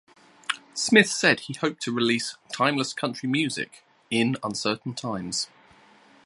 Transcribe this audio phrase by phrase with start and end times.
[0.73, 5.47] Smith said he hoped to release "timeless country music" in "uncertain times".